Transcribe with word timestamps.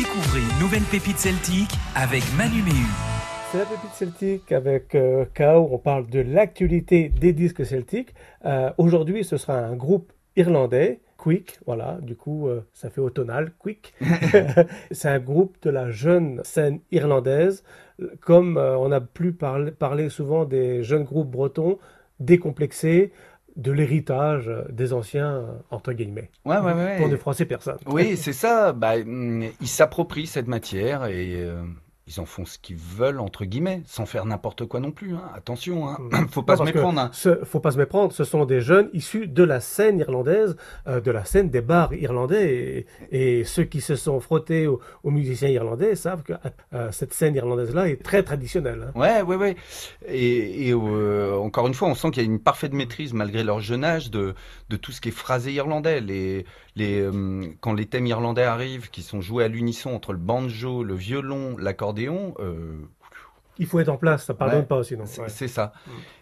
Découvrez 0.00 0.40
une 0.40 0.58
nouvelle 0.60 0.82
pépite 0.84 1.18
celtique 1.18 1.72
avec 1.94 2.22
Manu 2.34 2.62
Méhu. 2.62 2.86
C'est 3.52 3.58
la 3.58 3.66
pépite 3.66 3.92
celtique 3.92 4.50
avec 4.50 4.94
euh, 4.94 5.26
Kao. 5.34 5.68
On 5.70 5.76
parle 5.76 6.06
de 6.06 6.20
l'actualité 6.20 7.10
des 7.10 7.34
disques 7.34 7.66
celtiques. 7.66 8.14
Euh, 8.46 8.70
Aujourd'hui, 8.78 9.24
ce 9.24 9.36
sera 9.36 9.58
un 9.58 9.76
groupe 9.76 10.10
irlandais, 10.36 11.00
Quick. 11.18 11.58
Voilà, 11.66 11.98
du 12.00 12.16
coup, 12.16 12.48
euh, 12.48 12.62
ça 12.72 12.88
fait 12.88 13.02
automnal, 13.02 13.52
Quick. 13.58 13.92
c'est 14.90 15.08
un 15.08 15.18
groupe 15.18 15.58
de 15.60 15.68
la 15.68 15.90
jeune 15.90 16.40
scène 16.44 16.80
irlandaise. 16.90 17.62
Comme 18.22 18.56
euh, 18.56 18.78
on 18.78 18.90
a 18.92 19.02
plus 19.02 19.34
parlé, 19.34 19.70
parlé 19.70 20.08
souvent 20.08 20.46
des 20.46 20.82
jeunes 20.82 21.04
groupes 21.04 21.30
bretons 21.30 21.78
décomplexés, 22.20 23.12
de 23.56 23.72
l'héritage 23.72 24.50
des 24.70 24.92
anciens, 24.92 25.44
entre 25.70 25.92
guillemets. 25.92 26.30
Ouais, 26.44 26.58
ouais, 26.58 26.72
ouais. 26.72 26.96
Pour 26.98 27.08
ne 27.08 27.16
froisser 27.16 27.44
personne. 27.44 27.78
Oui, 27.86 28.16
c'est 28.16 28.32
ça. 28.32 28.72
Bah, 28.72 28.96
hum, 28.96 29.44
ils 29.60 29.68
s'approprient 29.68 30.26
cette 30.26 30.46
matière 30.48 31.06
et 31.06 31.34
euh, 31.36 31.62
ils 32.10 32.20
en 32.20 32.26
font 32.26 32.44
ce 32.44 32.58
qu'ils 32.58 32.76
veulent, 32.76 33.20
entre 33.20 33.44
guillemets, 33.44 33.82
sans 33.86 34.04
faire 34.06 34.24
n'importe 34.26 34.66
quoi 34.66 34.80
non 34.80 34.90
plus. 34.90 35.14
hein. 35.14 35.22
Attention, 35.34 35.88
hein. 35.88 35.98
faut 36.30 36.42
pas 36.42 36.56
Non, 36.56 36.60
se 36.66 36.72
méprendre. 36.72 37.00
hein. 37.00 37.10
Ce, 37.12 37.44
faut 37.44 37.60
pas 37.60 37.70
se 37.70 37.78
méprendre, 37.78 38.12
ce 38.12 38.24
sont 38.24 38.44
des 38.44 38.60
jeunes 38.60 38.90
issus 38.92 39.28
de 39.28 39.44
la 39.44 39.60
scène 39.60 39.98
irlandaise, 39.98 40.56
euh, 40.88 41.00
de 41.00 41.10
la 41.10 41.24
scène 41.24 41.50
des 41.50 41.60
bars 41.60 41.94
irlandais. 41.94 42.86
Et, 43.12 43.38
et 43.40 43.44
ceux 43.44 43.64
qui 43.64 43.80
se 43.80 43.94
sont 43.96 44.18
frottés 44.20 44.66
aux, 44.66 44.80
aux 45.04 45.10
musiciens 45.10 45.48
irlandais 45.48 45.94
savent 45.94 46.22
que 46.22 46.32
euh, 46.74 46.90
cette 46.92 47.14
scène 47.14 47.34
irlandaise-là 47.36 47.88
est 47.88 48.02
très 48.02 48.22
traditionnelle. 48.22 48.88
hein. 48.94 48.98
Ouais, 48.98 49.22
ouais, 49.22 49.36
ouais. 49.36 49.56
Et, 50.08 50.68
et, 50.68 50.72
euh, 50.72 51.36
encore 51.36 51.66
une 51.68 51.74
fois, 51.74 51.88
on 51.88 51.94
sent 51.94 52.10
qu'il 52.10 52.22
y 52.22 52.26
a 52.26 52.28
une 52.28 52.40
parfaite 52.40 52.72
maîtrise, 52.72 53.12
malgré 53.12 53.44
leur 53.44 53.60
jeune 53.60 53.84
âge, 53.84 54.10
de, 54.10 54.34
de 54.68 54.76
tout 54.76 54.92
ce 54.92 55.00
qui 55.00 55.08
est 55.10 55.12
phrasé 55.12 55.52
irlandais. 55.52 56.00
Les, 56.00 56.44
les, 56.76 57.08
quand 57.60 57.72
les 57.74 57.86
thèmes 57.86 58.06
irlandais 58.06 58.42
arrivent, 58.44 58.90
qui 58.90 59.02
sont 59.02 59.20
joués 59.20 59.44
à 59.44 59.48
l'unisson 59.48 59.90
entre 59.90 60.12
le 60.12 60.18
banjo, 60.18 60.82
le 60.82 60.94
violon, 60.94 61.56
l'accordéon, 61.58 61.99
euh, 62.08 62.80
Il 63.58 63.66
faut 63.66 63.78
être 63.78 63.88
en 63.90 63.96
place, 63.98 64.24
ça 64.24 64.34
pardonne 64.34 64.60
Ouais, 64.60 64.66
pas 64.66 64.82
sinon. 64.82 65.04
c'est 65.06 65.20
Ouais. 65.22 65.28
c'est 65.28 65.48
ça. 65.48 65.72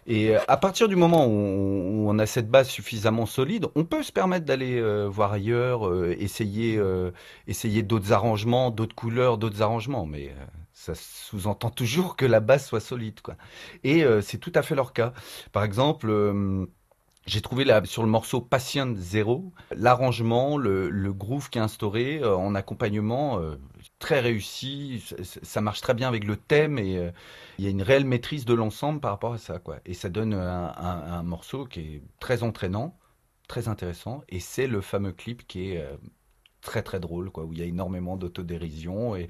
Et 0.07 0.35
euh, 0.35 0.39
à 0.47 0.57
partir 0.57 0.87
du 0.89 0.95
moment 0.95 1.25
où 1.25 1.29
on, 1.31 2.05
où 2.05 2.09
on 2.09 2.19
a 2.19 2.25
cette 2.25 2.49
base 2.49 2.67
suffisamment 2.67 3.25
solide, 3.25 3.67
on 3.75 3.85
peut 3.85 4.03
se 4.03 4.11
permettre 4.11 4.45
d'aller 4.45 4.77
euh, 4.79 5.07
voir 5.07 5.31
ailleurs, 5.31 5.87
euh, 5.87 6.15
essayer, 6.19 6.77
euh, 6.77 7.11
essayer 7.47 7.81
d'autres 7.83 8.11
arrangements, 8.11 8.71
d'autres 8.71 8.95
couleurs, 8.95 9.37
d'autres 9.37 9.61
arrangements. 9.61 10.05
Mais 10.05 10.33
ça 10.73 10.93
sous-entend 10.95 11.69
toujours 11.69 12.15
que 12.17 12.25
la 12.25 12.39
base 12.39 12.65
soit 12.65 12.79
solide, 12.79 13.21
quoi. 13.21 13.35
Et 13.83 14.03
c'est 14.21 14.37
tout 14.37 14.51
à 14.55 14.61
fait 14.61 14.75
leur 14.75 14.93
cas. 14.93 15.13
Par 15.51 15.63
exemple, 15.63 16.09
j'ai 17.25 17.41
trouvé 17.41 17.65
sur 17.85 18.01
le 18.03 18.09
morceau 18.09 18.41
Patient 18.41 18.93
Zero, 18.95 19.53
l'arrangement, 19.75 20.57
le, 20.57 21.13
groove 21.13 21.49
qui 21.49 21.59
est 21.59 21.61
instauré 21.61 22.19
euh, 22.21 22.35
en 22.35 22.55
accompagnement, 22.55 23.39
euh, 23.39 23.55
très 23.99 24.19
réussi. 24.19 25.03
Ça, 25.43 25.61
marche 25.61 25.81
très 25.81 25.93
bien 25.93 26.07
avec 26.07 26.23
le 26.23 26.37
thème 26.37 26.79
et 26.79 26.97
euh, 26.97 27.11
il 27.57 27.65
y 27.65 27.67
a 27.67 27.71
une 27.71 27.83
réelle 27.83 28.05
maîtrise 28.05 28.45
de 28.45 28.53
l'ensemble 28.53 28.99
par 28.99 29.11
rapport 29.11 29.33
à 29.33 29.37
ça, 29.37 29.59
quoi. 29.59 29.77
Et 29.85 29.93
ça 29.93 30.09
donne 30.09 30.33
un, 30.33 31.23
morceau 31.23 31.65
qui 31.65 31.79
est 31.81 32.01
très 32.19 32.41
entraînant, 32.41 32.97
très 33.47 33.67
intéressant. 33.67 34.23
Et 34.29 34.39
c'est 34.39 34.67
le 34.67 34.81
fameux 34.81 35.11
clip 35.11 35.45
qui 35.47 35.71
est 35.73 35.87
très 36.61 36.81
très 36.81 36.99
drôle, 36.99 37.29
quoi, 37.29 37.43
où 37.45 37.53
il 37.53 37.59
y 37.59 37.61
a 37.61 37.65
énormément 37.65 38.17
d'autodérision. 38.17 39.15
Et, 39.15 39.29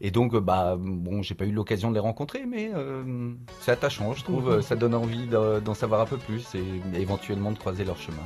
et 0.00 0.10
donc, 0.10 0.34
euh, 0.34 0.40
bah, 0.40 0.76
bon, 0.78 1.22
j'ai 1.22 1.34
pas 1.34 1.44
eu 1.46 1.52
l'occasion 1.52 1.88
de 1.90 1.94
les 1.94 2.00
rencontrer, 2.00 2.44
mais 2.46 2.70
euh, 2.74 3.32
c'est 3.60 3.72
attachant, 3.72 4.12
je 4.14 4.24
trouve. 4.24 4.56
Mhm. 4.56 4.62
Ça 4.62 4.76
donne 4.76 4.94
envie 4.94 5.26
de- 5.26 5.60
d'en 5.60 5.74
savoir 5.74 6.00
un 6.02 6.06
peu 6.06 6.18
plus 6.18 6.54
et 6.54 6.98
éventuellement 7.00 7.52
de 7.52 7.58
croiser 7.58 7.84
leur 7.84 7.96
chemin. 7.98 8.22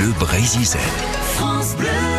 Bleu 0.00 0.14
Brésil. 0.18 0.78
France 1.36 1.76
Bleu. 1.76 2.09